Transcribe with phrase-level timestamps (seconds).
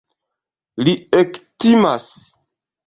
[0.87, 2.11] Li ektimas.